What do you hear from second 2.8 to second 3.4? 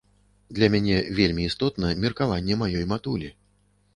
матулі.